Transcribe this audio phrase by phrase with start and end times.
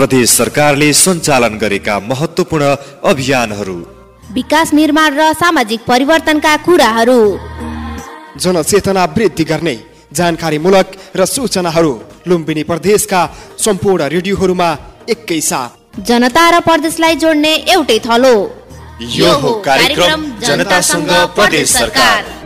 [0.00, 2.64] प्रदेश सरकारले सञ्चालन गरेका महत्त्वपूर्ण
[3.04, 3.74] अभियानहरू।
[4.32, 7.20] विकास निर्माण र सामाजिक परिवर्तनका कुराहरू।
[8.42, 9.76] जनचेतना वृद्धि गर्ने
[10.12, 11.92] जानकारीमूलक र सूचनाहरू
[12.28, 13.20] लुम्बिनी प्रदेशका
[13.58, 14.70] सम्पूर्ण रेडियोहरूमा
[15.10, 18.34] एकै साथ। जनता र प्रदेशलाई जोड्ने एउटै थलो।
[19.18, 22.39] यो हो कार्यक्रम जनतासँग प्रदेश सरकार।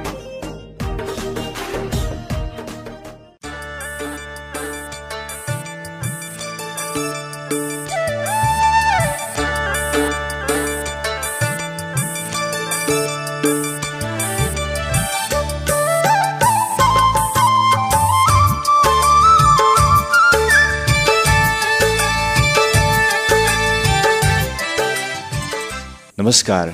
[26.34, 26.68] नमस्कार।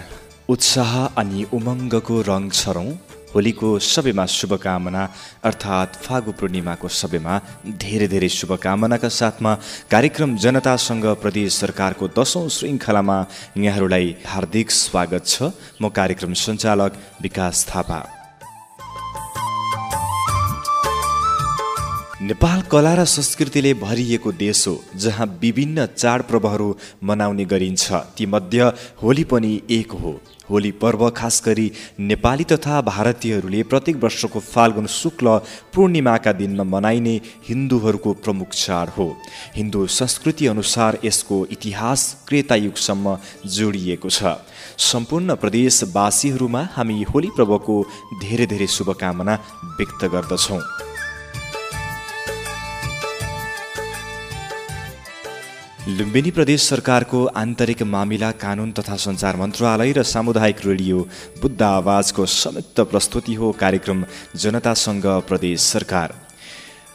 [0.48, 2.92] उत्साह अनि उमङ्गको रङ छरौँ।
[3.34, 5.02] होलीको सबैमा शुभकामना
[5.44, 7.34] अर्थात् फागु पूर्णिमाको सबैमा
[7.84, 9.52] धेरै धेरै शुभकामनाका साथमा
[9.90, 13.18] कार्यक्रम जनतासँग प्रदेश सरकारको दसौँ श्रृङ्खलामा
[13.56, 18.00] यहाँहरूलाई हार्दिक स्वागत छ। म कार्यक्रम सञ्चालक विकास थापा।
[22.20, 28.64] नेपाल कला र संस्कृतिले भरिएको देश हो जहाँ विभिन्न चाडपर्वहरू मनाउने गरिन्छ। तीमध्ये
[29.02, 30.12] होली पनि एक हो।
[30.50, 35.38] होली पर्व खास गरी नेपाली तथा भारतीयहरूले प्रत्येक वर्षको फाल्गुन शुक्ल
[35.74, 37.14] पूर्णिमाका दिनमा मनाइने
[37.48, 39.08] हिन्दूहरूको प्रमुख चाड हो।
[39.56, 43.16] हिन्दू संस्कृति अनुसार यसको इतिहास क्रेतायुगसम्म
[43.48, 44.36] जोडिएको छ।
[44.76, 47.82] सम्पूर्ण प्रदेशवासीहरूमा हामी होली पर्वको
[48.22, 49.38] धेरै धेरै शुभकामना
[49.78, 50.62] व्यक्त गर्दछौँ।
[55.88, 60.98] लुम्बिनी प्रदेश सरकारको आन्तरिक मामिला कानुन तथा सञ्चार मन्त्रालय र सामुदायिक रेडियो
[61.40, 64.04] बुद्ध आवाजको संयुक्त प्रस्तुति हो कार्यक्रम
[64.36, 66.14] जनतासँग प्रदेश सरकार।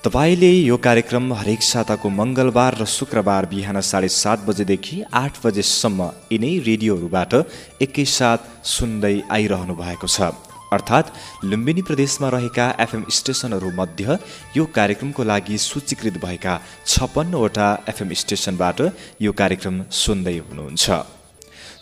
[0.06, 6.58] तपाईँले यो कार्यक्रम हरेक साताको मङ्गलबार र शुक्रबार बिहान साढे सात बजेदेखि आठ बजेसम्म यिनै
[6.69, 7.33] रेडियोहरूबाट
[7.81, 10.29] एकैसाथ सुन्दै आइरहनु भएको छ।
[10.75, 11.12] अर्थात्
[11.50, 14.18] लुम्बिनी प्रदेशमा रहेका एफएम स्टेसनहरूमध्ये
[14.58, 16.53] यो कार्यक्रमको लागि सूचीकृत भएका
[16.86, 18.81] छप्पन्नवटा एफएम स्टेसनबाट
[19.22, 20.88] यो कार्यक्रम सुन्दै हुनुहुन्छ।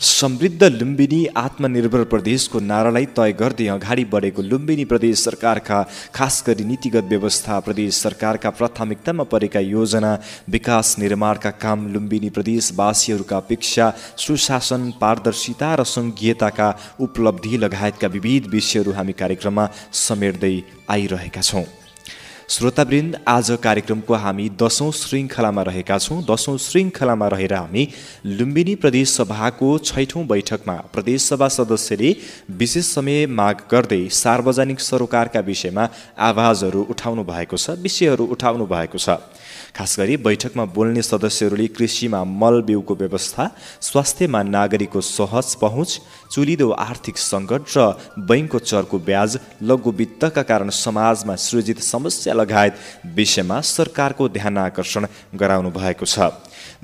[0.04, 5.78] समृद्ध लुम्बिनी आत्मनिर्भर प्रदेशको नारालाई तय गर्दै अगाडि बढेको लुम्बिनी प्रदेश सरकारका
[6.16, 10.12] खास गरी नीतिगत व्यवस्था प्रदेश सरकारका प्राथमिकतामा परेका योजना
[10.56, 13.86] विकास निर्माणका काम लुम्बिनी प्रदेशवासीहरूका अपेक्षा
[14.26, 16.68] सुशासन पारदर्शिता र सङ्घीयताका
[17.08, 19.70] उपलब्धि लगायतका विविध विषयहरू हामी कार्यक्रममा
[20.02, 20.56] समेट्दै
[20.98, 21.66] आइरहेका छौँ।
[22.50, 27.88] श्रोतावृन्द आज कार्यक्रमको हामी दसौँ श्रृङ्खलामा रहेका छौँ। दसौँ श्रृङ्खलामा रहेर हामी
[28.28, 32.16] लुम्बिनी प्रदेश सभाको छैठौँ बैठकमा प्रदेशसभा सदस्यले
[32.60, 35.88] विशेष समय माग गर्दै सार्वजनिक सरोकारका विषयमा
[36.20, 39.10] आवाजहरू उठाउनु भएको छ विषयहरू उठाउनु भएको छ।
[39.76, 43.50] खास गरी बैठकमा बोल्ने सदस्यहरूले कृषिमा मल बिउको व्यवस्था
[43.82, 46.00] स्वास्थ्यमा नागरिकको सहज पहुँच
[46.32, 47.86] चुलिदो आर्थिक सङ्कट र
[48.30, 52.78] बैङ्कको चरको ब्याज लघु वित्तका कारण समाजमा सृजित समस्या लगायत
[53.18, 56.30] विषयमा सरकारको ध्यान आकर्षण गराउनु भएको छ।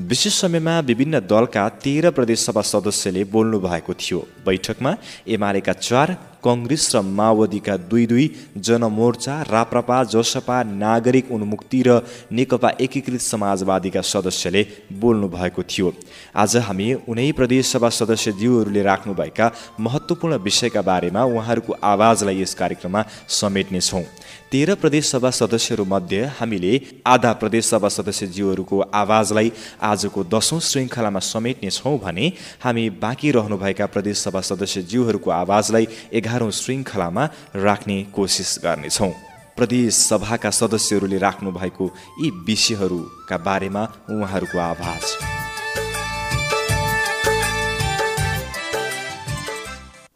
[0.02, 4.96] विशेष समयमा विभिन्न दलका तेह्र प्रदेशसभा सदस्यले बोल्नु भएको थियो। बैठकमा
[5.28, 8.26] एमालेका चार कङ्ग्रेस र माओवादीका दुई दुई
[8.58, 12.02] जनमोर्चा राप्रपा जसपा नागरिक उन्मुक्ति र
[12.32, 14.66] नेकपा एकीकृत समाजवादीका सदस्यले
[15.00, 15.94] बोल्नु भएको थियो।
[16.36, 24.04] आज हामी उनै प्रदेशसभा सदस्यज्यूहरूले राख्नुभएका महत्त्वपूर्ण विषयका बारेमा उहाँहरूको आवाजलाई यस कार्यक्रममा समेट्नेछौँ।
[24.52, 26.72] तेह्र प्रदेशसभा सदस्यहरूमध्ये हामीले
[27.06, 29.52] आधा प्रदेशसभा सदस्यज्यूहरूको आवाजलाई
[29.82, 32.26] आजको दसौँ श्रृङ्खलामा समेट्नेछौँ भने
[32.64, 37.26] हामी बाँकी रहनुभएका प्रदेशसभा सदस्यज्यूहरूको आवाजलाई एघारौँ श्रृङ्खलामा
[37.62, 39.12] राख्ने कोसिस गर्नेछौँ।
[39.58, 41.86] प्रदेश सभाका सदस्यहरूले राख्नु भएको
[42.22, 45.04] यी विषयहरूका बारेमा उहाँहरूको आवाज।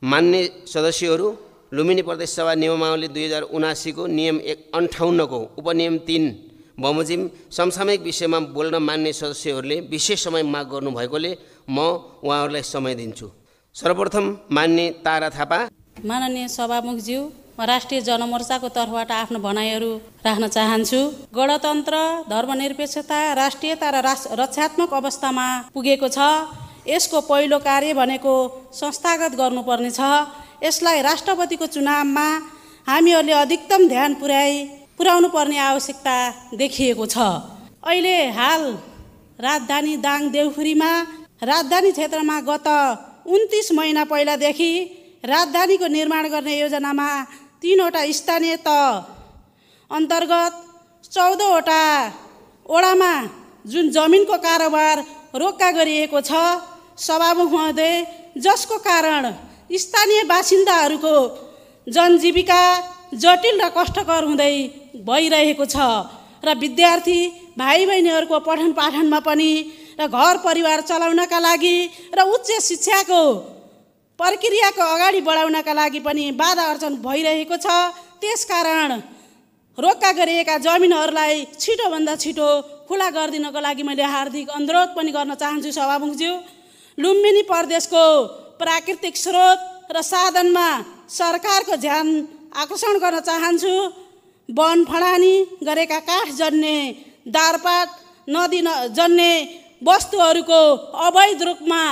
[0.03, 1.27] मान्य सदस्यहरू
[1.73, 6.23] लुम्बिनी प्रदेश सभा नियमावली दुई हजार उनासीको नियम एक अन्ठाउन्नको उपनियम तिन
[6.77, 11.31] बमोजिम समसामयिक विषयमा बोल्न मान्ने सदस्यहरूले विशेष समय माग गर्नुभएकोले
[11.69, 11.77] म
[12.21, 13.27] उहाँहरूलाई समय दिन्छु।
[13.75, 15.59] सर्वप्रथम मान्य तारा थापा।
[16.05, 17.21] माननीय सभामुखज्यू
[17.57, 19.91] म राष्ट्रिय जनमोर्चाको तर्फबाट आफ्नो भनाइहरू
[20.25, 21.01] राख्न चाहन्छु।
[21.33, 21.95] गणतन्त्र
[22.29, 23.97] धर्मनिरपेक्षता राष्ट्रियता र
[24.41, 26.19] रक्षात्मक अवस्थामा पुगेको छ।
[26.85, 28.33] यसको पहिलो कार्य भनेको
[28.77, 30.01] संस्थागत गर्नुपर्ने छ।
[30.63, 32.27] यसलाई राष्ट्रपतिको चुनावमा
[32.87, 34.51] हामीहरूले अधिकतम ध्यान पुर्याइ
[34.97, 36.15] पुर्याउनु पर्ने आवश्यकता
[36.61, 37.17] देखिएको छ।
[37.83, 38.63] अहिले हाल
[39.39, 40.91] राजधानी दाङ देउखुरीमा
[41.51, 42.67] राजधानी क्षेत्रमा गत
[43.33, 44.71] उन्तिस महिना पहिलादेखि
[45.25, 47.09] राजधानीको निर्माण गर्ने योजनामा
[47.61, 48.69] तिनवटा स्थानीय त
[49.91, 50.53] अन्तर्गत
[51.11, 51.81] चौधवटा
[52.65, 53.13] ओडामा
[53.71, 54.97] जुन जमिनको कारोबार
[55.41, 56.31] रोक्का गरिएको छ
[56.99, 57.93] सभामुख महोदय
[58.45, 59.25] जसको कारण
[59.73, 61.15] स्थानीय बासिन्दाहरूको
[61.87, 62.61] जनजीविका
[63.15, 64.55] जटिल र कष्टकर हुँदै
[65.07, 65.77] भइरहेको छ
[66.45, 67.19] र विद्यार्थी
[67.57, 69.51] भाइ बहिनीहरूको पठन पाठनमा पनि
[69.99, 71.75] र घर परिवार चलाउनका लागि
[72.13, 73.23] र उच्च शिक्षाको
[74.19, 77.67] प्रक्रियाको अगाडि बढाउनका लागि पनि बाधा अर्चन भइरहेको छ।
[78.21, 78.91] त्यसकारण
[79.77, 82.49] रोक्का गरिएका जमिनहरूलाई छिटोभन्दा छिटो
[82.87, 86.33] खुला गरिदिनको लागि मैले हार्दिक अनुरोध पनि गर्न चाहन्छु सभामुखज्यू।
[86.97, 88.03] लुम्बिनी प्रदेशको
[88.63, 89.59] प्राकृतिक स्रोत
[89.91, 90.67] र साधनमा
[91.11, 92.07] सरकारको ध्यान
[92.61, 93.75] आकर्षण गर्न चाहन्छु।
[94.49, 95.35] वन फडानी
[95.67, 96.77] गरेका काठ जन्ने
[97.35, 97.89] दारपात
[98.27, 99.31] नदी न जन्ने
[99.81, 100.61] वस्तुहरूको
[101.05, 101.83] अवैध रूपमा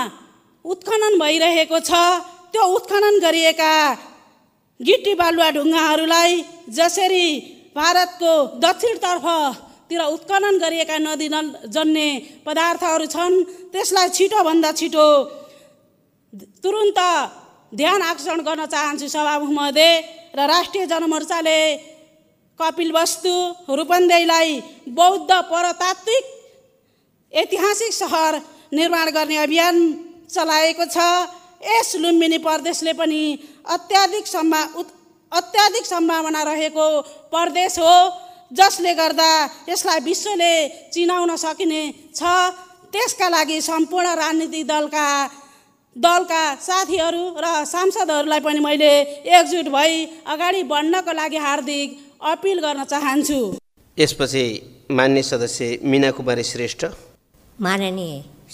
[0.66, 1.92] उत्खनन भइरहेको छ।
[2.52, 3.74] त्यो उत्खनन गरिएका
[4.80, 6.32] गिटी बालुवा ढुङ्गाहरूलाई
[6.78, 7.28] जसरी
[7.76, 8.32] भारतको
[8.64, 11.28] दक्षिणतर्फतिर उत्खनन गरिएका नदी
[11.76, 12.08] जन्ने
[12.46, 13.36] पदार्थहरू छन्
[13.72, 15.08] त्यसलाई छिटोभन्दा छिटो
[16.64, 17.00] तुरुन्त
[17.74, 19.92] ध्यान आकर्षण गर्न चाहन्छु सभामुख महोदय
[20.38, 21.60] र राष्ट्रिय जनमोर्चाले
[22.60, 23.34] कपिल वस्तु
[23.78, 24.60] रूपन्देहीलाई
[24.94, 26.24] बौद्ध पुरातात्विक
[27.34, 28.40] ऐतिहासिक सहर
[28.74, 29.76] निर्माण गर्ने अभियान
[30.30, 30.98] चलाएको छ।
[31.62, 33.22] यस लुम्बिनी प्रदेशले पनि
[33.66, 34.62] अत्याधिक सम्भा
[35.32, 36.86] अत्याधिक सम्भावना रहेको
[37.34, 37.96] प्रदेश हो
[38.54, 39.32] जसले गर्दा
[39.70, 40.54] यसलाई विश्वले
[40.94, 41.84] चिनाउन सकिने
[42.16, 42.22] छ।
[42.94, 45.08] त्यसका लागि सम्पूर्ण राजनीतिक दलका
[45.96, 48.92] दलका साथीहरू र सांसदहरूलाई पनि मैले
[49.28, 49.92] एकजुट भई
[50.26, 51.88] अगाडि बढ्नको लागि हार्दिक
[52.32, 53.40] अपिल गर्न चाहन्छु।
[53.98, 54.44] यसपछि
[54.92, 56.86] मान्य सदस्य मिना कुमारी श्रेष्ठ।
[57.58, 58.14] माननीय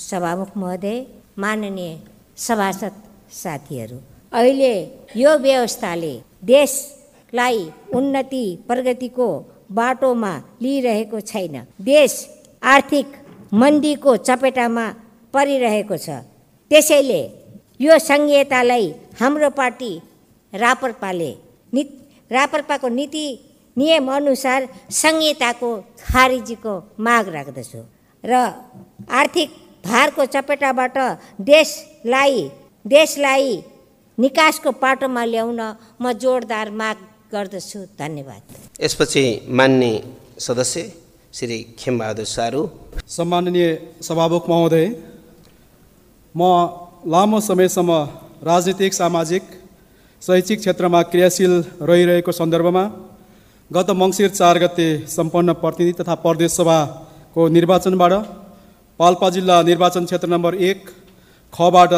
[0.10, 0.98] सभामुख महोदय
[1.38, 1.92] माननीय
[2.38, 2.94] सभासद
[3.34, 4.00] साथीहरू
[4.34, 4.74] अहिले
[5.16, 6.14] यो व्यवस्थाले
[6.44, 7.60] देशलाई
[7.98, 9.30] उन्नति प्रगतिको
[9.78, 11.56] बाटोमा लिइरहेको छैन।
[11.86, 12.14] देश
[12.64, 13.08] आर्थिक
[13.54, 14.86] मन्दीको चपेटामा
[15.34, 16.10] परिरहेको छ।
[16.72, 17.22] त्यसैले
[17.86, 18.88] यो सङ्घीयतालाई
[19.20, 19.92] हाम्रो पार्टी
[20.54, 21.32] रापरपाले
[21.74, 21.82] नि
[22.32, 23.26] रापरपाको नीति
[23.78, 24.68] नियमअनुसार
[25.02, 25.70] संहिताको
[26.04, 26.74] खारिजीको
[27.06, 27.82] माग राख्दछु
[28.24, 28.34] र
[29.20, 29.50] आर्थिक
[29.86, 30.98] भारको चपेटाबाट
[31.54, 32.40] देशलाई
[32.86, 33.52] देशलाई
[34.18, 35.62] निकासको पाटोमा ल्याउन
[36.02, 36.98] म जोडदार माग
[37.34, 38.42] गर्दछु। धन्यवाद।
[38.84, 39.24] यसपछि
[39.60, 39.92] मान्य
[40.40, 40.82] सदस्य
[41.38, 42.62] श्री खेमबहादुर सारू
[43.18, 43.68] सम्माननीय
[44.08, 44.86] सभामुख महोदय
[46.40, 46.42] म
[47.12, 47.92] लामो समयसम्म
[48.48, 49.44] राजनीतिक सामाजिक
[50.22, 51.54] शैक्षिक क्षेत्रमा क्रियाशील
[51.90, 52.84] रहिरहेको सन्दर्भमा
[53.72, 58.14] गत मङ्सिर चार गते सम्पन्न प्रतिनिधि तथा प्रदेश सभाको निर्वाचनबाट
[59.00, 60.80] पाल्पा जिल्ला निर्वाचन क्षेत्र नम्बर एक
[61.54, 61.94] खबाट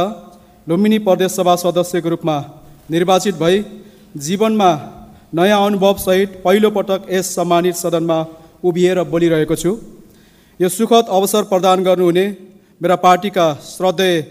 [0.67, 2.37] लुम्बिनी प्रदेश सभा सदस्यको रूपमा
[2.95, 3.63] निर्वाचित भई
[4.25, 4.71] जीवनमा
[5.37, 8.25] नयाँ अनुभवसहित पहिलोपटक यस सम्मानित सदनमा
[8.69, 9.71] उभिएर बोलिरहेको छु।
[10.59, 12.25] यो सुखद अवसर प्रदान गर्नुहुने
[12.81, 14.21] मेरा पार्टीका श्रद्धेय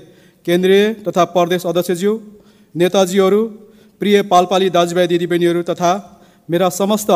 [0.46, 2.12] केन्द्रीय तथा प्रदेश अध्यक्षज्यू
[2.74, 3.40] नेताजीहरू
[4.00, 5.90] प्रिय पालपाली दाजुभाइ दिदीबहिनीहरू तथा
[6.48, 7.10] मेरा समस्त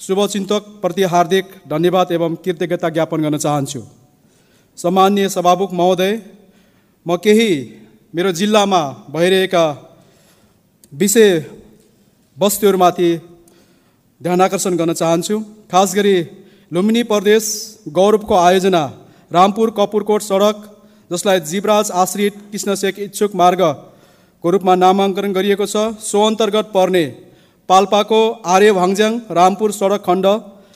[0.00, 3.82] शुभचिन्तकप्रति हार्दिक धन्यवाद एवं कृतज्ञता ज्ञापन गर्न चाहन्छु।
[4.78, 6.12] सम्मान्य सभामुख महोदय
[7.06, 7.50] म केही
[8.14, 8.82] मेरो जिल्लामा
[9.14, 9.64] भइरहेका
[10.92, 11.30] विषय
[12.36, 13.10] वस्तुहरूमाथि
[14.20, 15.36] ध्यान आकर्षण गर्न चाहन्छु।
[15.72, 16.16] खास गरी
[16.70, 17.44] लुम्बिनी प्रदेश
[17.96, 18.82] गौरवको आयोजना
[19.30, 20.60] रामपुर कपुरकोट सडक
[21.10, 27.04] जसलाई जीवराज आश्रित कृष्णशेख इच्छुक मार्गको रूपमा नामाङ्कन गरिएको छ सो अन्तर्गत पर्ने
[27.68, 28.20] पाल्पाको
[28.50, 30.26] आर्य भाङज्याङ रामपुर सडक खण्ड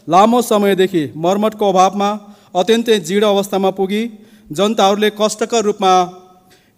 [0.08, 2.10] लामो समयदेखि मर्मतको अभावमा
[2.54, 4.02] अत्यन्तै जीर्ण अवस्थामा पुगी
[4.52, 5.94] जनताहरूले कष्टकर रूपमा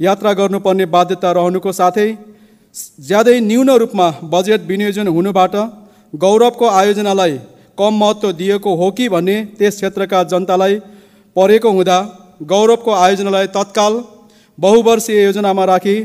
[0.01, 2.09] यात्रा गर्नुपर्ने बाध्यता रहनुको साथै
[3.05, 5.61] ज्यादै न्यून रूपमा बजेट विनियोजन हुनुबाट
[6.13, 7.39] गौरवको आयोजनालाई
[7.79, 10.83] कम महत्त्व दिएको हो कि भन्ने त्यस क्षेत्रका जनतालाई
[11.37, 11.99] परेको हुँदा
[12.51, 13.95] गौरवको आयोजनालाई तत्काल
[14.59, 15.97] बहुवर्षीय योजनामा राखी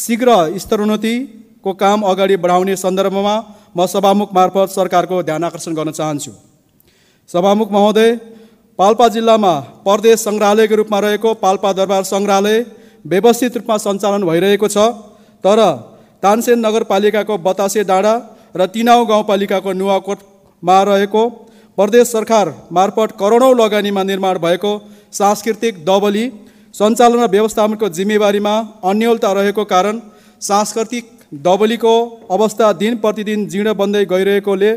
[0.00, 0.30] शीघ्र
[0.62, 3.34] स्तरोन्नतिको काम अगाडि बढाउने सन्दर्भमा
[3.76, 6.32] म सभामुख मार्फत सरकारको ध्यान आकर्षण गर्न चाहन्छु।
[7.30, 8.10] सभामुख महोदय
[8.78, 9.52] पाल्पा जिल्लामा
[9.86, 12.58] प्रदेश सङ्ग्रहालयको रूपमा रहेको पाल्पा दरबार सङ्ग्रहालय
[13.04, 14.78] व्यवस्थित रूपमा सञ्चालन भइरहेको छ
[15.44, 15.60] तर
[16.22, 18.14] तानसेन नगरपालिकाको बतासे डाँडा
[18.56, 21.22] र तिनाउ गाउँपालिकाको नुवाकोटमा रहेको
[21.78, 24.72] प्रदेश सरकार मार्फत करोडौँ लगानीमा निर्माण भएको
[25.12, 26.24] सांस्कृतिक दबली
[26.74, 28.54] सञ्चालन र व्यवस्थापनको जिम्मेवारीमा
[28.90, 30.00] अन्यलता रहेको कारण
[30.42, 31.10] सांस्कृतिक
[31.46, 31.94] दबलीको
[32.30, 34.72] अवस्था दिन प्रतिदिन जीर्ण बन्दै गइरहेकोले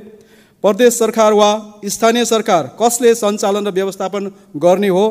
[0.64, 1.50] प्रदेश सरकार वा
[1.96, 4.32] स्थानीय सरकार कसले सञ्चालन र व्यवस्थापन
[4.66, 5.06] गर्ने हो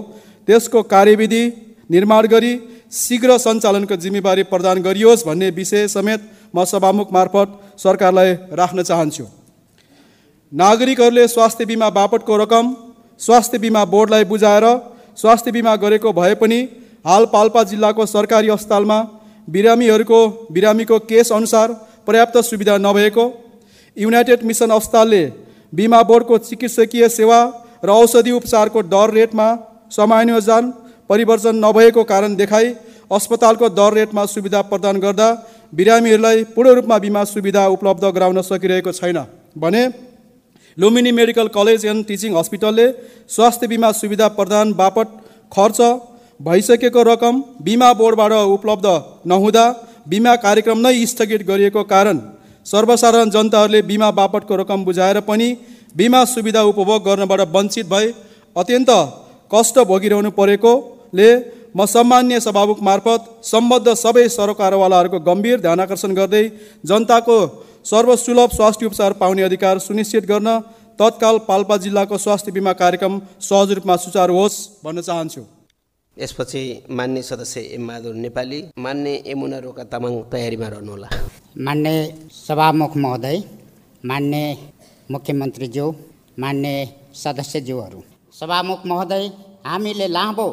[0.49, 1.43] त्यसको कार्यविधि
[1.91, 2.53] निर्माण गरी
[3.01, 9.25] शीघ्र सञ्चालनको जिम्मेवारी प्रदान गरियोस् भन्ने विषय समेत म सभामुख मार्फत सरकारलाई राख्न चाहन्छु।
[10.53, 12.75] नागरिकहरूले स्वास्थ्य बिमा बापतको रकम
[13.21, 14.65] स्वास्थ्य बिमा बोर्डलाई बुझाएर
[15.19, 16.59] स्वास्थ्य बिमा गरेको भए पनि
[17.05, 18.99] हाल पाल्पा जिल्लाको सरकारी अस्पतालमा
[19.49, 20.21] बिरामीहरूको
[20.53, 21.73] बिरामीको केस अनुसार
[22.07, 23.27] पर्याप्त सुविधा नभएको
[23.97, 25.23] युनाइटेड मिसन अस्पतालले
[25.73, 27.41] बिमा बोर्डको चिकित्सकीय सेवा
[27.85, 29.49] र औषधि उपचारको दर रेटमा
[29.93, 30.73] समायोजन
[31.11, 32.75] परिवर्तन नभएको कारण देखाई
[33.13, 35.31] अस्पतालको दर रेटमा सुविधा प्रदान गर्दा
[35.73, 39.25] बिरामीहरूलाई पूर्ण रूपमा बिमा सुविधा उपलब्ध गराउन सकिरहेको छैन
[39.59, 39.87] भने
[40.77, 42.87] Lumbini medical college and teaching हस्पिटलले
[43.31, 45.13] स्वास्थ्य बिमा सुविधा प्रदान बापत
[45.53, 45.81] खर्च
[46.41, 48.87] भइसकेको रकम बिमा बोर्डबाट उपलब्ध
[49.27, 49.65] नहुँदा
[50.09, 52.21] बिमा कार्यक्रम नै स्थगित गरिएको कारण
[52.67, 55.49] सर्वसाधारण जनताहरूले बिमा बापतको रकम बुझाएर पनि
[55.95, 58.13] बिमा सुविधा उपभोग गर्नबाट वञ्चित भए
[58.57, 58.91] अत्यन्त
[59.51, 61.31] कष्ट भोगिरहनु परेकोले
[61.73, 66.45] म सम्मान्य सभामुख मार्फत सम्बद्ध सबै सरकारवालाहरूको गम्भीर ध्यान आकर्षण गर्दै
[66.85, 67.39] जनताको
[67.87, 70.49] सर्वसुलभ स्वास्थ्य उपचार पाउने अधिकार सुनिश्चित गर्न
[70.99, 75.43] तत्काल पाल्पा जिल्लाको स्वास्थ्य बिमा कार्यक्रम सहज रूपमा सुचारू होस् भन्न चाहन्छु।
[76.17, 81.09] यसपछि मान्य सदस्य एम बहादुर नेपाली मान्य यमुना रोका तामाङ तयारीमा रहनुहोला।
[81.67, 81.91] मान्य
[82.37, 83.43] सभामुख महोदय
[84.05, 84.41] मान्य
[85.11, 85.87] मुख्यमन्त्रीज्यू
[86.39, 86.71] मान्य
[87.15, 88.03] सदस्यज्यूहरू।
[88.41, 89.25] सभामुख महोदय
[89.67, 90.49] हामीले लामो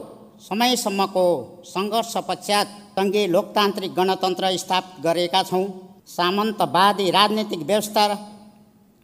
[0.50, 1.26] समयसम्मको
[1.66, 5.66] सङ्घर्ष पश्चात सङ्घीय लोकतान्त्रिक गणतन्त्र स्थापित गरेका छौँ।
[6.08, 8.06] सामन्तवादी राजनीतिक व्यवस्था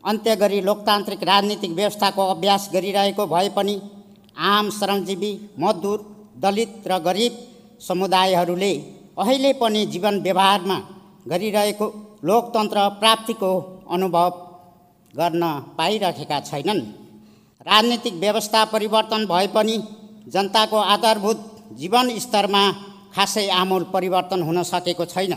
[0.04, 3.76] अन्त्य गरी लोकतान्त्रिक राजनीतिक व्यवस्थाको अभ्यास गरिरहेको भए पनि
[4.50, 6.00] आम श्रमजीवी मजदुर
[6.38, 7.34] दलित र गरिब
[7.88, 8.74] समुदायहरूले
[9.18, 10.78] अहिले पनि जीवन व्यवहारमा
[11.28, 11.88] गरिरहेको
[12.24, 13.52] लोकतन्त्र प्राप्तिको
[13.92, 14.30] अनुभव
[15.14, 15.44] गर्न
[15.78, 16.82] पाइरहेका छैनन्।
[17.68, 19.78] राजनीतिक व्यवस्था परिवर्तन भए पनि
[20.28, 21.40] जनताको आधारभूत
[21.80, 22.64] जीवन स्तरमा
[23.16, 25.34] खासै आमूल परिवर्तन हुन सकेको छैन।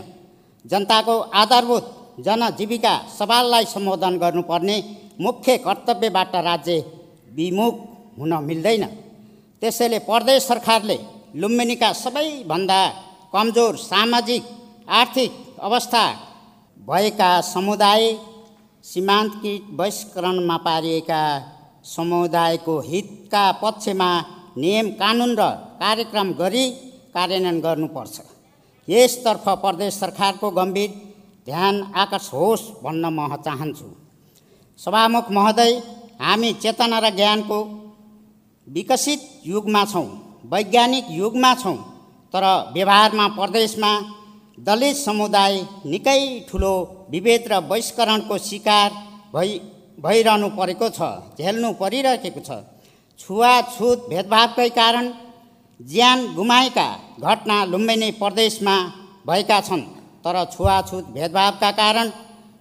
[0.64, 1.84] जनताको आधारभूत
[2.26, 4.76] जनजीविका सवाललाई सम्बोधन गर्नुपर्ने
[5.20, 6.78] मुख्य कर्तव्यबाट राज्य
[7.36, 7.74] विमुख
[8.18, 8.84] हुन मिल्दैन।
[9.62, 10.98] त्यसैले प्रदेश सरकारले
[11.40, 12.80] लुम्बिनीका सबैभन्दा
[13.32, 14.42] कमजोर सामाजिक
[14.90, 16.04] आर्थिक अवस्था
[16.88, 18.02] भएका समुदाय
[18.84, 21.22] सीमान्तकृत बहिष्करणमा पारिएका
[21.86, 24.10] समुदायको हितका पक्षमा
[24.58, 25.42] नियम कानुन र
[25.80, 26.64] कार्यक्रम गरी
[27.14, 28.16] कार्यान्वयन गर्नुपर्छ।
[28.88, 30.90] यसतर्फ प्रदेश सरकारको गम्भीर
[31.46, 33.88] ध्यान आकर्ष होस् भन्न म चाहन्छु।
[34.78, 35.72] सभामुख महोदय
[36.20, 37.58] हामी चेतना र ज्ञानको
[38.66, 40.08] विकसित युगमा छौँ
[40.52, 41.76] वैज्ञानिक युगमा छौँ
[42.34, 43.92] तर व्यवहारमा प्रदेशमा
[44.58, 45.54] दलित समुदाय
[45.86, 46.74] निकै ठुलो
[47.10, 48.90] विभेद र बहिष्करणको शिकार
[49.34, 49.50] भइ
[50.04, 51.00] भइरहनु परेको छ
[51.38, 52.50] झेल्नु परिरहेको छ।
[53.20, 55.06] छुवाछुत भेदभावकै कारण
[55.80, 56.88] ज्यान गुमाएका
[57.20, 58.74] घटना लुम्बिनी प्रदेशमा
[59.26, 59.82] भएका छन्
[60.24, 62.10] तर छुवाछुत भेदभावका कारण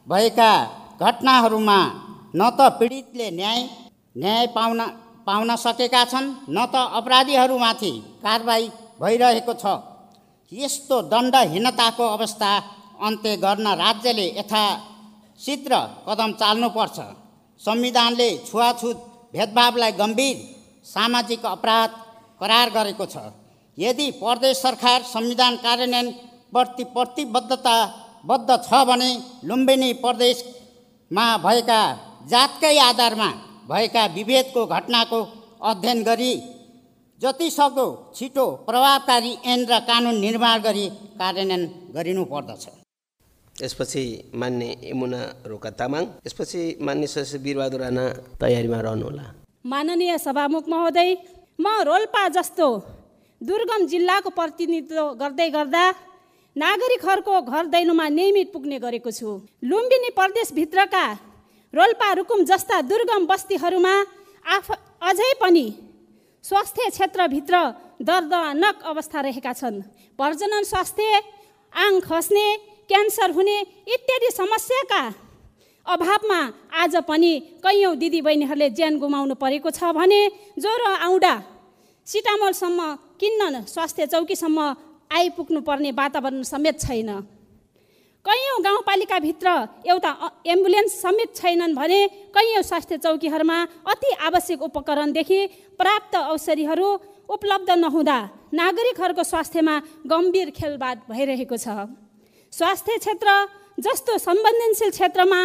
[0.08, 0.51] भएका
[1.01, 1.80] घटनाहरूमा
[2.36, 3.60] न त पीडितले न्याय
[4.18, 4.80] न्याय पाउन
[5.27, 7.91] पाउन सकेका छन् न त अपराधीहरूमाथि
[8.24, 8.68] कारवाही
[9.01, 9.65] भइरहेको छ।
[10.51, 12.51] यस्तो दण्डहीनताको अवस्था
[13.08, 15.74] अन्त्य गर्न राज्यले यथाशीघ्र
[16.08, 16.98] कदम चाल्नुपर्छ।
[17.62, 18.98] संविधानले छुवाछुत
[19.34, 20.38] भेदभावलाई गम्भीर
[20.86, 21.89] सामाजिक अपराध
[22.41, 23.15] करार गरेको छ।
[23.77, 29.12] यदि प्रदेश सरकार संविधान कार्यान्वयनप्रति प्रतिबद्धताबद्ध छ भने
[29.48, 31.81] लुम्बिनी प्रदेशमा भएका
[32.31, 33.29] जातकै आधारमा
[33.69, 35.19] भएका विभेदको घटनाको
[35.69, 36.33] अध्ययन गरी
[37.21, 40.86] जतिसक्दो छिटो प्रभावकारी ऐन र कानुन निर्माण गरी
[41.19, 41.63] कार्यान्वयन
[41.95, 42.63] गरिनु पर्दछ।
[43.55, 44.03] यसपछि
[44.41, 48.05] मान्य यमुना रोका तामाङ यसपछि मान्य सदस्य वीरबहादुर राणा
[48.41, 49.25] तयारीमा रहनुहोला।
[49.65, 51.10] माननीय सभामुख महोदय
[51.60, 52.67] म रोल्पा जस्तो
[53.41, 55.84] दुर्गम जिल्लाको प्रतिनिधित्व गर्दै गर्दा
[56.55, 59.29] नागरिकहरूको घर दैलोमा नियमित पुग्ने गरेको छु।
[59.63, 61.05] लुम्बिनी प्रदेशभित्रका
[61.74, 63.93] रोल्पा रुकुम जस्ता दुर्गम बस्तीहरूमा
[64.46, 64.72] आफ
[65.10, 65.65] अझै पनि
[66.43, 67.55] स्वास्थ्य क्षेत्रभित्र
[68.01, 69.81] दर्दनाक अवस्था रहेका छन्।
[70.20, 71.22] प्रजनन स्वास्थ्य
[71.74, 72.48] आङ खस्ने
[72.89, 75.01] क्यान्सर हुने इत्यादि समस्याका
[75.85, 76.39] अभावमा
[76.77, 77.31] आज पनि
[77.63, 80.19] कैयौँ दिदीबहिनीहरूले ज्यान गुमाउनु परेको छ भने
[80.55, 81.33] ज्वरो आउँदा
[82.07, 82.79] सिटामोलसम्म
[83.19, 84.59] किन्न स्वास्थ्य चौकीसम्म
[85.11, 87.09] आइपुग्नु पर्ने वातावरण समेत छैन।
[88.25, 89.47] कैयौँ गाउँपालिकाभित्र
[89.89, 90.11] एउटा
[90.45, 93.57] एम्बुलेन्स समेत छैनन् भने कैयौँ स्वास्थ्य चौकीहरूमा
[93.91, 95.39] अति आवश्यक उपकरणदेखि
[95.79, 96.88] प्राप्त औषधिहरू
[97.35, 98.17] उपलब्ध नहुँदा
[98.53, 99.75] नागरिकहरूको स्वास्थ्यमा
[100.07, 101.67] गम्भीर खेलबाड भइरहेको छ।
[102.53, 103.29] स्वास्थ्य क्षेत्र
[103.79, 105.41] जस्तो संवेदनशील क्षेत्रमा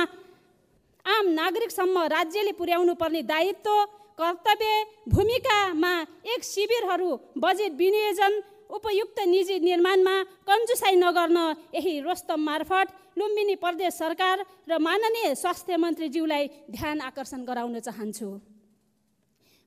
[1.07, 3.71] आम नागरिकसम्म राज्यले पुर्याउनु पर्ने दायित्व
[4.19, 4.71] कर्तव्य
[5.09, 5.93] भूमिकामा
[6.35, 8.33] एक शिविरहरू बजेट विनियोजन
[8.77, 10.15] उपयुक्त निजी निर्माणमा
[10.49, 11.39] कन्जुसाई नगर्न
[11.75, 12.87] यही रोस्तम मार्फत
[13.19, 16.45] लुम्बिनी प्रदेश सरकार र माननीय स्वास्थ्य मन्त्रीज्यूलाई
[16.75, 18.29] ध्यान आकर्षण गराउन चाहन्छु।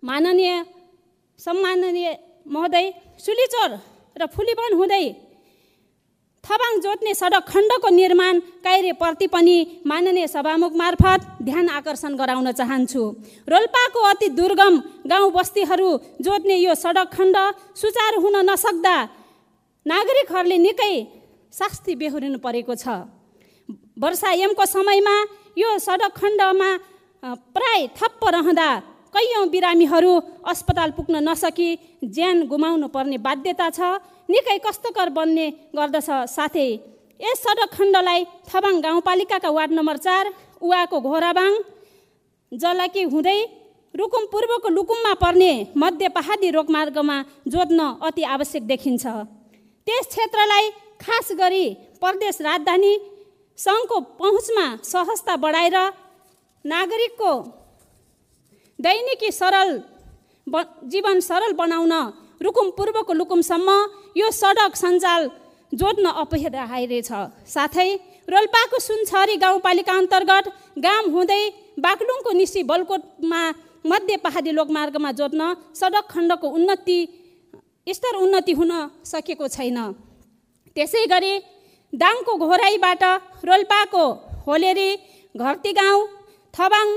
[0.03, 0.51] माननीय
[1.39, 2.09] सम्माननीय
[2.51, 2.91] महोदय
[3.25, 3.71] सुलिचोर
[4.19, 5.05] र फुलिबन हुँदै
[6.43, 13.03] थबाङ जोत्ने सडक खण्डको निर्माण कार्यप्रति पनि माननीय सभामुख मार्फत ध्यान आकर्षण गराउन चाहन्छु।
[13.47, 14.73] रोल्पाको अति दुर्गम
[15.11, 15.89] गाउँ बस्तीहरू
[16.21, 17.37] जोत्ने यो सडक खण्ड
[17.75, 18.95] सुचारू हुन नसक्दा
[19.85, 20.93] नागरिकहरूले निकै
[21.53, 22.87] शास्ति बेहोरिनु परेको छ।
[23.99, 25.15] वर्षायामको समयमा
[25.57, 26.69] यो सडक खण्डमा
[27.53, 28.69] प्राय थप्प रहँदा
[29.13, 30.13] कैयौँ बिरामीहरू
[30.47, 31.69] अस्पताल पुग्न नसकी
[32.05, 33.79] ज्यान गुमाउनु पर्ने बाध्यता छ।
[34.29, 36.69] निकै कष्टकर बन्ने गर्दछ। साथै
[37.19, 38.19] यस सडक खण्डलाई
[38.49, 40.25] थबाङ गाउँपालिकाका वार्ड नम्बर चार
[40.61, 41.51] उवाको घोराबाङ
[42.51, 43.39] जलाकी हुँदै
[43.93, 47.17] रुकुम पूर्वको लुकुममा पर्ने मध्य पहाडी रोगमार्गमा
[47.53, 49.05] जोत्न अति आवश्यक देखिन्छ।
[49.87, 50.65] त्यस क्षेत्रलाई
[51.01, 51.65] खास गरी
[52.01, 52.93] प्रदेश राजधानी
[53.59, 55.77] सङ्घको पहुँचमा सहजता बढाएर
[56.65, 57.31] नागरिकको
[58.79, 59.69] दैनिकी सरल
[60.93, 61.93] जीवन सरल बनाउन
[62.41, 63.69] रुकुम पूर्वको लुकुमसम्म
[64.17, 65.29] यो सडक सञ्जाल
[65.71, 67.09] जोड्न अपराइरहेछ
[67.53, 67.89] साथै
[68.33, 70.45] रोल्पाको सुनछरी गाउँपालिका अन्तर्गत
[70.85, 71.43] गाम हुँदै
[71.85, 73.41] बागलुङको निसी बलकोटमा
[73.91, 75.41] मध्य पहाडी लोकमार्गमा जोड्न
[75.79, 76.99] सडक खण्डको उन्नति
[77.87, 78.71] स्तर उन्नति हुन
[79.11, 79.77] सकेको छैन।
[80.75, 81.33] त्यसै गरी
[81.93, 83.03] दाङको घोराईबाट
[83.49, 84.05] रोल्पाको
[84.47, 84.89] होलेरी
[85.35, 86.07] घरती गाउँ
[86.53, 86.87] थबाङ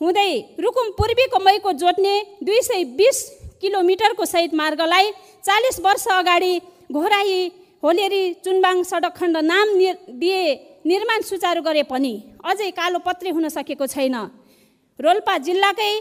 [0.00, 0.32] हुँदै
[0.64, 2.14] रुकुम पूर्वीको मैको जोड्ने
[2.46, 3.18] दुई सय बिस
[3.62, 5.10] किलोमिटरको सहित मार्गलाई
[5.44, 6.52] चालिस वर्ष अगाडि
[6.92, 7.38] घोराई
[7.82, 10.42] होलेरी चुनबाङ सडक खण्ड नाम नि दिए
[10.86, 12.12] निर्माण सुचारू गरे पनि
[12.44, 14.16] अझै कालो पत्री हुन सकेको छैन।
[14.98, 15.92] रोल्पा जिल्लाकै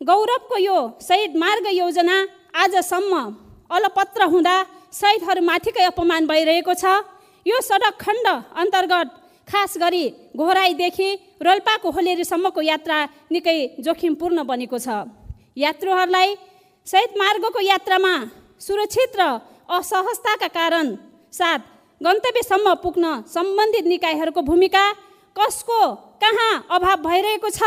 [0.00, 2.16] गौरवको यो शहीद मार्ग योजना
[2.62, 3.12] आजसम्म
[3.70, 4.56] अलपत्र हुँदा
[4.94, 6.84] शहीदहरूमाथिकै अपमान भइरहेको छ।
[7.46, 8.26] यो सडक खण्ड
[8.62, 9.08] अन्तर्गत
[9.48, 10.04] खास गरी
[10.36, 11.08] घोराईदेखि
[11.42, 12.98] रोल्पाको होलेरीसम्मको यात्रा
[13.32, 14.88] निकै जोखिमपूर्ण बनेको छ।
[15.56, 16.28] यात्रुहरूलाई
[16.88, 18.14] सहित मार्गको यात्रामा
[18.66, 19.22] सुरक्षित र
[19.78, 20.94] असहजताका कारण
[21.32, 21.60] साथ
[22.00, 24.84] गन्तव्यसम्म पुग्न सम्बन्धित निकायहरूको भूमिका
[25.36, 25.80] कसको
[26.22, 27.62] कहाँ अभाव भइरहेको छ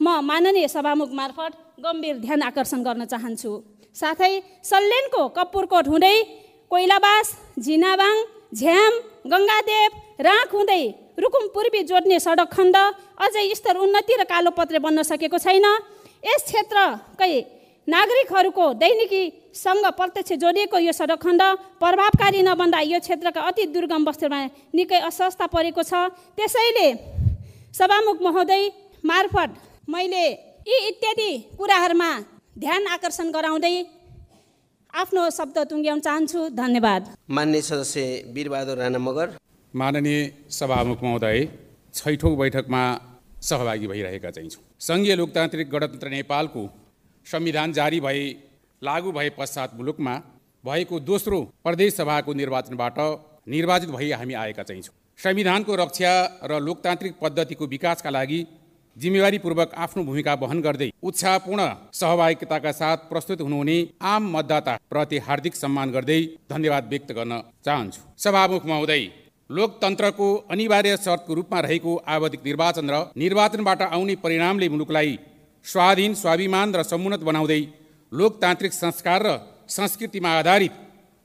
[0.00, 1.52] म माननीय सभामुख मार्फत
[1.84, 3.52] गम्भीर ध्यान आकर्षण गर्न चाहन्छु।
[3.96, 6.16] साथै सल्यानको कपुरकोट हुँदै
[6.70, 7.26] कोइलाबास
[7.64, 8.16] झिनाबाङ
[8.54, 8.92] झ्याम
[9.32, 9.90] गङ्गादेव
[10.28, 10.82] राख हुँदै
[11.18, 12.76] रुकुम पूर्वी जोड्ने सडक खण्ड
[13.24, 15.66] अझै स्तर उन्नति र कालोपत्रे बन्न सकेको छैन।
[16.22, 17.32] यस क्षेत्रकै
[17.88, 21.42] नागरिकहरूको दैनिकीसँग प्रत्यक्ष जोडिएको यो सडक खण्ड
[21.80, 24.40] प्रभावकारी नबन्दा यो क्षेत्रका अति दुर्गम बस्तीमा
[24.76, 26.88] निकै असहजता परेको छ। त्यसैले
[27.72, 28.62] सभामुख महोदय
[29.04, 29.50] मार्फत
[29.88, 30.24] मैले
[30.68, 32.10] यी इत्यादि कुराहरूमा
[32.60, 33.72] ध्यान आकर्षण गराउँदै
[34.92, 39.26] आफ्नो शब्द टुङ्ग्याउन चाहन्छु। धन्यवाद। मान्य सदस्य वीरबहादुर राणा मगर।
[39.74, 40.20] माननीय
[40.50, 41.38] सभामुख महोदय
[41.94, 42.82] छैठौँ बैठकमा
[43.48, 46.62] सहभागी भइरहेका चाहिँ छौँ सङ्घीय लोकतान्त्रिक गणतन्त्र नेपालको
[47.28, 48.24] संविधान जारी भए
[48.82, 50.14] लागू भए पश्चात मुलुकमा
[50.64, 52.98] भएको दोस्रो प्रदेश सभाको निर्वाचनबाट
[53.48, 56.12] निर्वाचित भई हामी आएका चाहिँ छौँ। संविधानको रक्षा
[56.44, 58.40] र लोकतान्त्रिक पद्धतिको विकासका लागि
[58.96, 66.20] जिम्मेवारीपूर्वक आफ्नो भूमिका वहन गर्दै उत्साहपूर्ण सहभागिताका साथ प्रस्तुत हुनुहुने आम मतदाताप्रति हार्दिक सम्मान गर्दै
[66.50, 69.02] धन्यवाद व्यक्त गर्न चाहन्छु। सभामुख महोदय
[69.50, 75.18] लोकतन्त्रको अनिवार्य शर्तको रूपमा रहेको आवधिक निर्वाचन र निर्वाचनबाट आउने परिणामले मुलुकलाई
[75.64, 77.60] स्वाधीन स्वाभिमान र समुन्नत बनाउँदै
[78.12, 79.30] लोकतान्त्रिक संस्कार र
[79.68, 80.74] संस्कृतिमा आधारित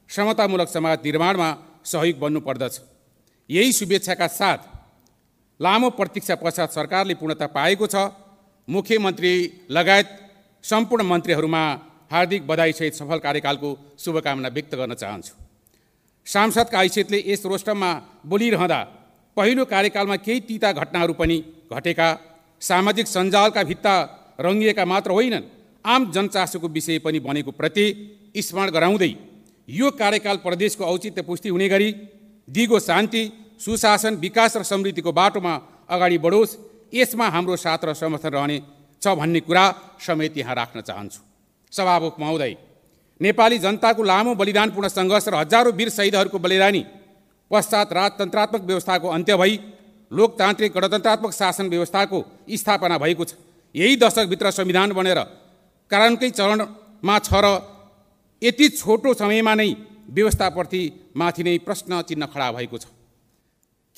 [0.09, 1.49] समतामूलक समाज निर्माणमा
[1.85, 2.79] सहयोग बन्नुपर्दछ
[3.49, 4.59] यही शुभेच्छाका साथ
[5.59, 7.95] लामो प्रतीक्षा पश्चात सरकारले पूर्णता पाएको छ।
[8.67, 9.31] मुख्यमन्त्री
[9.69, 10.07] लगायत
[10.63, 11.63] सम्पूर्ण मन्त्रीहरूमा
[12.11, 13.69] हार्दिक बधाईसहित सफल कार्यकालको
[13.99, 15.33] शुभकामना व्यक्त गर्न चाहन्छु।
[16.27, 17.91] सांसदका हैसियतले यस रोस्टममा
[18.25, 18.79] बोलिरहँदा
[19.37, 21.37] पहिलो कार्यकालमा केही तिता घटनाहरू पनि
[21.71, 22.07] घटेका।
[22.61, 23.95] सामाजिक सञ्जालका भित्ता
[24.39, 25.43] रङ्गिएका मात्र होइनन्।
[25.85, 27.85] आम जनचासोको विषय पनि बनेको प्रति
[28.37, 29.13] स्मरण गराउँदै
[29.67, 31.89] यो कार्यकाल प्रदेशको औचित्य पुष्टि हुने गरी
[32.47, 33.21] दिगो शान्ति
[33.59, 35.53] सुशासन विकास र समृद्धिको बाटोमा
[35.89, 36.57] अगाडि बढोस्
[36.93, 38.57] यसमा हाम्रो साथ र समर्थन रहने
[39.01, 39.63] छ भन्ने कुरा
[39.99, 41.21] समेत यहाँ राख्न चाहन्छु।
[41.73, 42.55] सभामुख महोदय
[43.21, 46.83] नेपाली जनताको लामो बलिदानपूर्ण सङ्घर्ष र हजारौँ वीर शहीदहरूको बलिदानी
[47.51, 49.59] पश्चात राजतन्त्रात्मक व्यवस्थाको अन्त्य भई
[50.11, 52.19] लोकतान्त्रिक गणतन्त्रात्मक शासन व्यवस्थाको
[52.53, 53.33] स्थापना भएको छ।
[53.75, 55.19] यही दशकभित्र संविधान बनेर
[55.91, 57.47] कारणकै चरणमा छ र
[58.41, 59.69] यति छोटो समयमा नै
[60.09, 60.81] व्यवस्थाप्रति
[61.15, 62.85] माथि नै प्रश्न चिन्ह खडा भएको छ।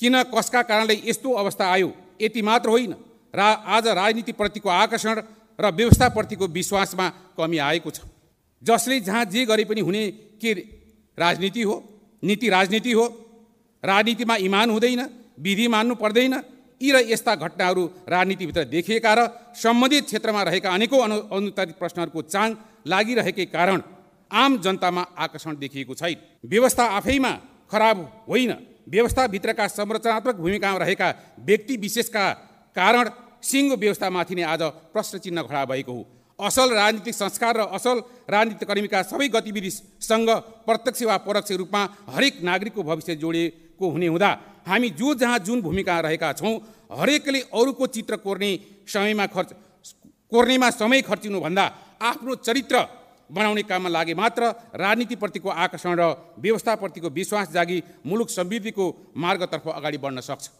[0.00, 2.94] किन कसका कारणले यस्तो अवस्था आयो यति मात्र होइन
[3.34, 5.20] रा आज राजनीतिप्रतिको आकर्षण
[5.58, 8.00] र व्यवस्थाप्रतिको विश्वासमा कमी आएको छ।
[8.62, 10.02] जसले जहाँ जे गरे पनि हुने
[10.40, 10.52] के
[11.18, 11.76] राजनीति हो
[12.22, 13.04] नीति राजनीति हो
[13.82, 15.02] राजनीतिमा इमान हुँदैन
[15.40, 16.34] विधि मान्नु पर्दैन
[16.80, 19.20] यी र यस्ता घटनाहरू राजनीतिभित्र देखिएका र
[19.54, 22.48] सम्बन्धित क्षेत्रमा रहेका अनेकौँ अनु अनुत्तरित प्रश्नहरूको चाङ
[22.86, 23.82] लागिरहेकै कारण
[24.30, 27.32] आम जनतामा आकर्षण देखिएको छैन। व्यवस्था आफैमा
[27.70, 27.96] खराब
[28.28, 28.52] होइन।
[28.88, 31.08] व्यवस्थाभित्रका संरचनात्मक भूमिकामा रहेका
[31.40, 32.24] व्यक्ति विशेषका
[32.76, 33.10] कारण
[33.42, 34.62] सिङ्गो व्यवस्थामाथि नै आज
[34.92, 36.02] प्रश्न चिन्ह खडा भएको हो।
[36.38, 37.96] असल राजनीतिक संस्कार र असल
[38.28, 40.30] राजनीतिक कर्मीका सबै गतिविधिसँग
[40.66, 41.82] प्रत्यक्ष वा परोक्ष रूपमा
[42.14, 44.30] हरेक नागरिकको भविष्य जोडिएको हुने हुँदा
[44.66, 46.54] हामी जो जहाँ जुन भूमिका रहेका छौँ
[46.92, 48.50] हरेकले अरूको चित्र कोर्ने
[48.86, 49.54] समयमा खर्च
[50.32, 51.64] कोर्नेमा समय खर्चिनुभन्दा
[52.02, 52.76] आफ्नो चरित्र
[53.30, 54.42] बनाउने काममा लागे मात्र
[54.76, 56.02] राजनीतिप्रतिको आकर्षण र
[56.38, 58.84] व्यवस्थाप्रतिको विश्वास जागी मुलुक समृद्धिको
[59.16, 60.50] मार्गतर्फ अगाडि बढ्न सक्छ।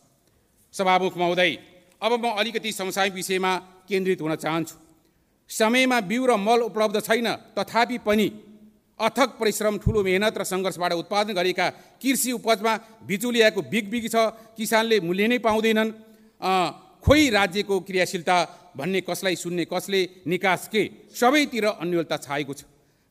[0.74, 1.50] सभामुख महोदय
[2.02, 3.52] अब म अलिकति समसामयिक विषयमा
[3.88, 4.74] केन्द्रित हुन चाहन्छु।
[5.50, 8.26] समयमा बिउ र मल उपलब्ध छैन तथापि पनि
[9.00, 11.66] अथक परिश्रम ठुलो मेहनत र सङ्घर्षबाट उत्पादन गरेका
[12.00, 14.16] कृषि उपजमा बिचुलियाको बिगबिगी छ
[14.56, 15.90] किसानले मूल्य नै पाउँदैनन्।
[17.04, 18.36] खोइ राज्यको क्रियाशीलता
[18.72, 20.82] भन्ने कसलाई सुन्ने कसले निकास के?
[21.12, 22.64] सबैतिर अन्यलता छाएको छ।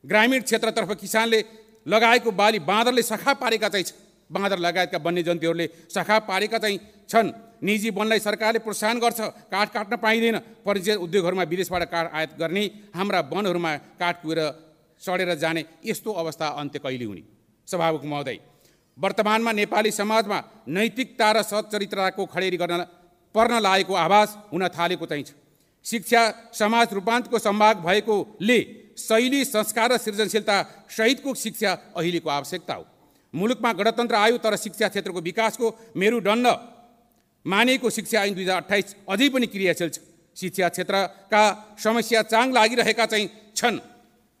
[0.04, 1.44] ग्रामीण क्षेत्रतर्फ किसानले
[1.86, 3.86] लगाएको बाली बाँदरले सखा पारेका चाहिँ
[4.30, 7.30] बाँदर लगायतका वन्यजन्तुहरूले सखा पारेका चाहिँ छन्।
[7.62, 13.20] निजी वनलाई सरकारले प्रोत्साहन गर्छ काठ काट्न पाइँदैन। परिचय उद्योगहरूमा विदेशबाट काठ आयात गर्ने हाम्रा
[13.32, 14.40] वनहरूमा काठ कुएर
[15.02, 17.22] सडेर जाने यस्तो अवस्था अन्त्य कहिले हुने?
[17.68, 18.38] सभामुख महोदय
[18.98, 22.82] वर्तमानमा नेपाली समाजमा नैतिकता र सच्चरित्रताको खडेरी गर्न
[23.34, 25.32] पर्न लागेको आभास हुन थालेको चाहिँ छ।
[25.84, 28.58] शिक्षा समाज रूपान्तरको सम्भाग भएकोले
[28.98, 30.56] शैली संस्कार र सृजनशीलता
[30.88, 32.84] सहितको शिक्षा अहिलेको आवश्यकता हो।
[33.34, 36.46] मुलुकमा गणतन्त्र आयो तर शिक्षा क्षेत्रको विकासको मेरुदण्ड
[37.46, 40.00] मानिएको शिक्षा ऐन दुई हजार अठाइस अझै पनि क्रियाशील छ।
[40.36, 41.42] शिक्षा क्षेत्रका
[41.78, 43.78] समस्या चाङ लागिरहेका चाहिँ छन्।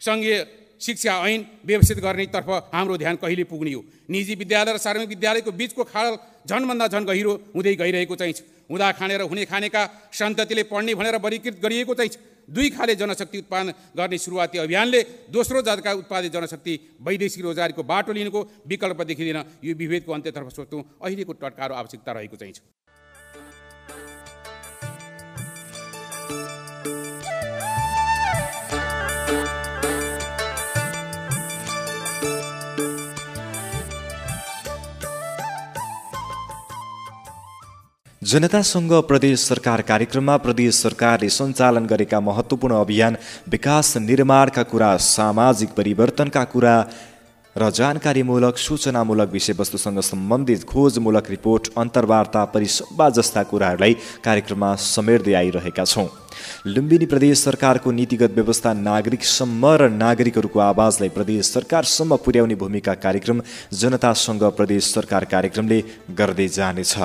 [0.00, 0.36] सङ्घीय
[0.80, 5.84] शिक्षा ऐन व्यवस्थित गर्नेतर्फ हाम्रो ध्यान कहिले पुग्ने हो निजी विद्यालय र सार्वजनिक विद्यालयको बिचको
[5.84, 8.34] खाडल झनभन्दा झन् गहिरो हुँदै गइरहेको चाहिँ
[8.70, 9.82] हुँदा खानेर हुने खानेका
[10.12, 12.10] सन्ततिले पढ्ने भनेर वर्गीकृत गरिएको चाहिँ
[12.48, 18.40] दुई खाले जनशक्ति उत्पादन गर्ने सुरुवाती अभियानले दोस्रो जातका उत्पादित जनशक्ति वैदेशिक रोजगारीको बाटो लिनुको
[18.68, 22.54] विकल्प देखिँदैन। यो विभेदको अन्त्यतर्फ सोच्नु अहिलेको टटकारो आवश्यकता रहेको चाहिँ
[38.26, 43.16] जनतासँग प्रदेश सरकार कार्यक्रममा प्रदेश सरकारले सञ्चालन गरेका महत्त्वपूर्ण अभियान
[43.48, 46.72] विकास निर्माणका कुरा सामाजिक परिवर्तनका कुरा
[47.56, 56.08] र जानकारीमूलक सूचनामूलक विषयवस्तुसँग सम्बन्धित खोजमूलक रिपोर्ट अन्तर्वार्ता परिसंवाद जस्ता कुराहरूलाई कार्यक्रममा समेट्दै आइरहेका छौँ।
[56.66, 63.42] लुम्बिनी प्रदेश सरकारको नीतिगत व्यवस्था नागरिकसम्म र नागरिकहरूको आवाजलाई प्रदेश सरकारसम्म पुर्याउने भूमिका कार्यक्रम
[63.82, 65.80] जनतासँग प्रदेश सरकार कार्यक्रमले
[66.18, 66.96] गर्दै जानेछ।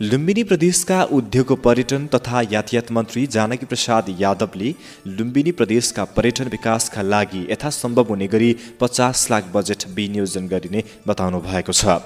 [0.00, 4.68] लुम्बिनी प्रदेशका उद्योग पर्यटन तथा यातायात मन्त्री जानकी प्रसाद यादवले
[5.08, 11.72] लुम्बिनी प्रदेशका पर्यटन विकासका लागि यथासम्भव हुने गरी पचास लाख बजेट विनियोजन गरिने बताउनु भएको
[11.72, 11.98] छ।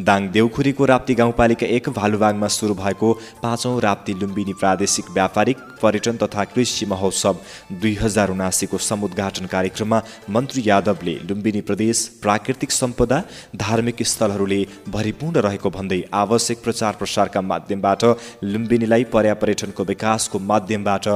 [0.00, 6.44] दाङ देउखुरीको राप्ती गाउँपालिका एक भालुबागमा सुरु भएको पाँचौँ राप्ती लुम्बिनी प्रादेशिक व्यापारिक पर्यटन तथा
[6.52, 7.36] कृषि महोत्सव
[7.80, 10.02] दुई हजार उनासीको समुद्घाटन कार्यक्रममा
[10.36, 13.22] मन्त्री यादवले लुम्बिनी प्रदेश प्राकृतिक सम्पदा
[13.64, 18.04] धार्मिक स्थलहरूले भरिपूर्ण रहेको भन्दै आवश्यक प्रचार प्रसारका माध्यमबाट
[18.44, 21.06] लुम्बिनीलाई पर्यापर्यटनको विकासको माध्यमबाट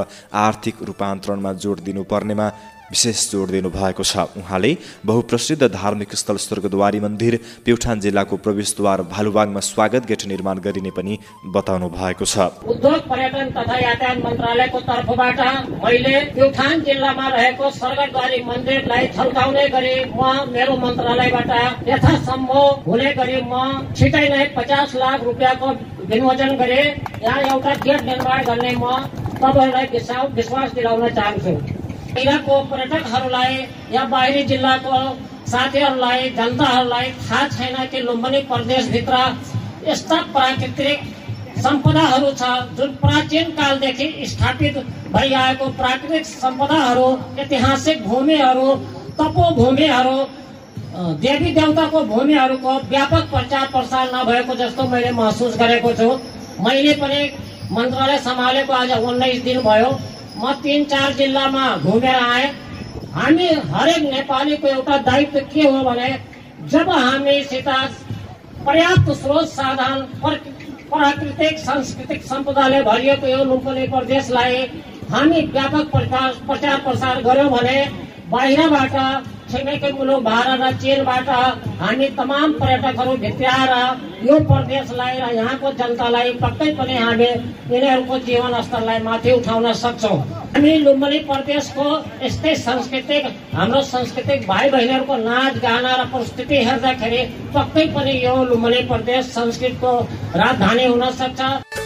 [0.47, 2.51] आर्थिक रूपान्तरणमा जोड दिनुपर्नेमा
[2.93, 10.07] विशेष जोड दिनुभएको छ। उहाँले बहुप्रसिद्ध धार्मिक स्थल स्वर्गद्वारी मन्दिर प्युठान जिल्लाको प्रवेशद्वार भालुबागमा स्वागत
[10.07, 11.17] गेट निर्माण गरिने पनि
[11.55, 15.41] बताउनु भएको छ। उद्योग पर्यटन तथा यातायात मन्त्रालयको तर्फबाट
[15.85, 20.21] मैले प्युठान जिल्लामा रहेको स्वर्गद्वारी मन्दिरलाई छल्काउने गरी म
[20.53, 25.69] मेरो मन्त्रालयबाट यथासम्भव हुने गरी म छिटै नै पचास लाख रुपियाँको
[26.05, 26.83] गरे
[27.23, 28.97] यहाँ एउटा गेट निर्माण गर्ने म
[29.37, 29.87] तपाईँहरूलाई
[30.35, 31.51] विश्वास दिलाउन चाहन्छु
[32.15, 33.55] बाहिरको पर्यटकहरूलाई
[33.93, 34.99] या बाहिरी जिल्लाको
[35.53, 39.17] साथीहरूलाई जनताहरूलाई थाहा छैन कि लुम्बिनी प्रदेशभित्र
[39.89, 40.99] यस्ता प्राकृतिक
[41.63, 44.79] सम्पदाहरू छ जुन प्राचीन कालदेखि स्थापित
[45.13, 48.69] भइआएको प्राकृतिक सम्पदाहरू ऐतिहासिक भूमिहरू
[49.19, 50.17] तपोभूमिहरू
[50.93, 54.55] देवी देवताको भूमिहरूको व्यापक प्रचार प्रसार नभएको
[54.89, 56.09] मैले महसुस गरेको छु।
[56.61, 56.95] मैले
[58.73, 59.91] आज उन्नाइस दिन भयो।
[60.37, 62.47] म तिन चार जिल्लामा घुमेर आएँ।
[63.15, 65.81] हामी हरेक नेपालीको दायित्व के हो
[66.69, 67.69] जब हामीसित
[68.67, 74.57] पर्याप्त स्रोत साधन प्राकृतिक, सांस्कृतिक सम्पदाले भरिएको यो लुम्पनी प्रदेशलाई
[75.11, 75.85] हामी व्यापक
[76.47, 77.79] प्रचार प्रसार गर्यौँ भने
[78.31, 78.95] बाहिरबाट
[79.53, 81.29] छिमेकी मुलुक भारत र चीनबाट
[81.81, 83.73] हामी तमाम पर्यटकहरू भित्र्याएर
[84.27, 87.29] यो प्रदेशलाई र यहाँको जनतालाई पक्कै पनि हामी
[87.73, 90.17] यिनीहरूको जीवन स्तरलाई माथि उठाउन सक्छौँ।
[90.55, 91.87] हामी लुम्बिनी प्रदेशको
[92.25, 97.23] यस्तै सांस्कृतिक हाम्रो सांस्कृतिक भाइ बहिनीहरूको नाच गाना र प्रस्तुति हेर्दाखेरि
[97.55, 99.93] पक्कै पनि यो लुम्बिनी प्रदेश संस्कृतको
[100.37, 101.82] राजधानी हुन सक्छ।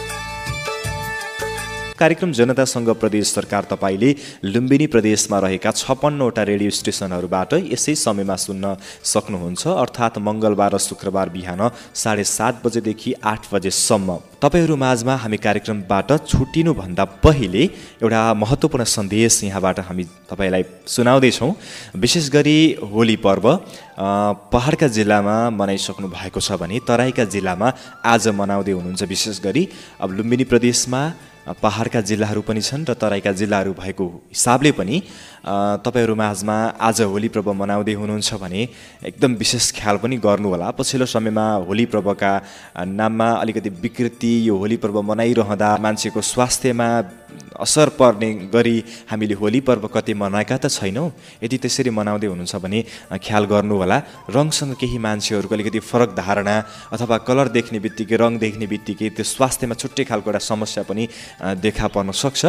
[1.97, 4.09] कार्यक्रम जनतासँग प्रदेश सरकार तपाईँले
[4.45, 11.61] लुम्बिनी प्रदेशमा रहेका छप्पन्नवटा रेडियो स्टेसनहरूबाट यसै समयमा सुन्न सक्नुहुन्छ। अर्थात् मङ्गलबार र शुक्रबार बिहान
[11.93, 17.63] साढे सात बजेदेखि आठ बजेसम्म। तपाईँहरू माझमा हामी कार्यक्रमबाट छुट्टिनुभन्दा पहिले
[18.05, 21.51] एउटा महत्त्वपूर्ण सन्देश यहाँबाट हामी तपाईँलाई सुनाउँदैछौँ।
[21.97, 22.57] विशेष गरी
[22.93, 23.45] होली पर्व
[24.53, 27.67] पहाडका जिल्लामा मनाइसक्नु भएको छ भने तराईका जिल्लामा
[28.05, 29.63] आज मनाउँदै हुनुहुन्छ। विशेष गरी
[29.97, 31.01] अब लुम्बिनी प्रदेशमा
[31.53, 34.95] पहाडका जिल्लाहरू पनि छन् र तराईका जिल्लाहरू भएको हिसाबले पनि
[35.45, 38.61] तपाईँहरू माझमा आज होली पर्व मनाउँदै हुनुहुन्छ भने
[39.05, 42.31] एकदम विशेष ख्याल पनि गर्नुहोला। पछिल्लो समयमा होली पर्वका
[42.77, 46.89] नाममा अलिकति विकृति यो होली पर्व मनाइरहँदा मान्छेको स्वास्थ्यमा
[47.59, 48.77] असर पर्ने गरी
[49.09, 51.11] हामीले होली पर्व कति मनाएका त छैनौँ।
[51.43, 52.79] यदि त्यसरी मनाउँदै हुनुहुन्छ भने
[53.17, 53.97] ख्याल गर्नुहोला।
[54.29, 56.55] रङसँग केही मान्छेहरूको अलिकति फरक धारणा
[56.93, 61.03] अथवा कलर देख्ने बित्तिकै रङ देख्ने बित्तिकै त्यो स्वास्थ्यमा छुट्टै खालको एउटा समस्या पनि
[61.61, 62.41] देखा पर्न सक्छ।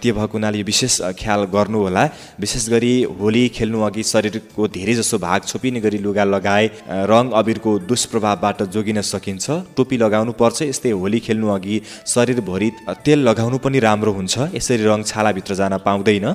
[0.00, 2.04] त्यो भएको हुनाले विशेष ख्याल गर्नुहोला।
[2.40, 6.66] विशेष गरी होली खेल्नु अघि शरीरको धेरै जसो भाग छोपिने गरी लुगा लगाए
[7.10, 9.44] रङ अबिरको दुष्प्रभावबाट जोगिन सकिन्छ।
[9.76, 12.70] टोपी लगाउनु पर्छ यस्तै होली खेल्नु अघि शरीरभरि
[13.04, 16.26] तेल लगाउनु पनि राम्रो हुन्छ। यसरी रङ छालाभित्र जान पाउँदैन।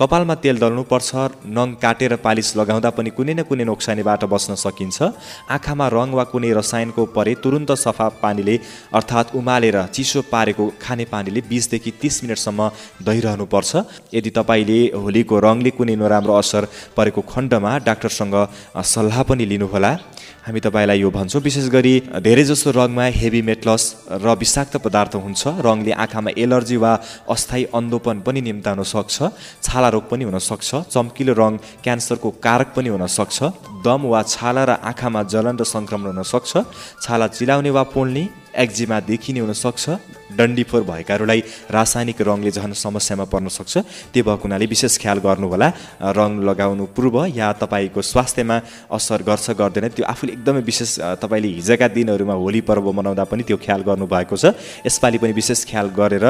[0.00, 1.10] कपालमा तेल दल्नुपर्छ
[1.56, 4.98] नङ काटेर पालिस लगाउँदा पनि कुनै न कुनै नोक्सानीबाट बस्न सकिन्छ।
[5.50, 8.56] आँखामा रङ वा कुनै रसायनको परे तुरुन्त सफा पानीले
[8.92, 12.60] अर्थात् उमालेर चिसो पारेको खाने पानीले बिसदेखि तिस मिनटसम्म
[13.06, 13.70] दहिरहनुपर्छ
[14.14, 16.62] यदि तपाईँले होलीको रङले कुनै नराम्रो असर
[16.96, 18.36] परेको खण्डमा डाक्टरसँग
[18.94, 19.92] सल्लाह पनि लिनुहोला।
[20.48, 23.84] हामी तपाईँलाई यो भन्छौँ विशेष गरी धेरैजसो रङमा हेभी मेटलस
[24.24, 26.92] र विषाक्त पदार्थ हुन्छ रङले आँखामा एलर्जी वा
[27.28, 29.16] अस्थायी अन्धोपन पनि निम्ताउन सक्छ
[29.62, 31.52] छाला रोग पनि हुनसक्छ चम्किलो रङ
[31.84, 33.36] क्यान्सरको कारक पनि हुनसक्छ
[33.84, 36.52] दम वा छाला र आँखामा जलन र सङ्क्रमण हुनसक्छ
[37.04, 38.24] छाला चिलाउने वा पोल्ने
[38.56, 39.84] एक्जिमा देखिने हुनसक्छ
[40.38, 43.74] डन्डीफोर भएकाहरूलाई रासायनिक रङले झन् समस्यामा पर्न सक्छ।
[44.14, 45.68] त्यो भएको हुनाले विशेष ख्याल गर्नुहोला।
[46.18, 48.56] रङ लगाउनु पूर्व या तपाईँको स्वास्थ्यमा
[48.90, 50.90] असर गर्छ गर्दैन। त्यो आफूले एकदमै विशेष
[51.22, 54.54] तपाईँले हिजोका दिनहरूमा होली पर्व मनाउँदा पनि त्यो ख्याल गर्नुभएको छ।
[54.86, 56.24] यसपालि पनि विशेष ख्याल गरेर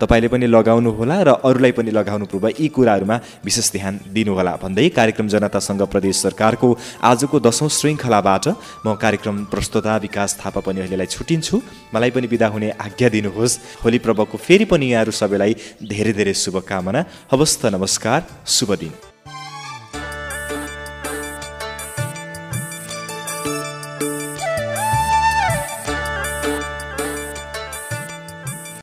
[0.00, 4.88] तपाईँले पनि लगाउनु होला र अरूलाई पनि लगाउनु पूर्व यी कुराहरूमा विशेष ध्यान दिनुहोला भन्दै
[4.96, 6.68] कार्यक्रम जनतासँग प्रदेश सरकारको
[7.02, 8.44] आजको दसौँ श्रृङ्खलाबाट
[8.86, 11.56] म कार्यक्रम प्रस्तुता विकास थापा पनि अहिलेलाई छुट्टिन्छु
[11.94, 13.08] मलाई पनि बिदा हुने आज्ञा
[13.42, 15.52] दिनुहोस् होली पर्वको फेरि पनि यहाँहरू सबैलाई
[15.82, 17.00] धेरै धेरै शुभकामना।
[17.32, 19.11] हवस्त नमस्कार शुभ दिन।